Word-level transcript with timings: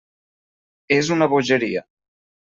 És 0.95 1.11
una 1.15 1.27
bogeria. 1.33 1.83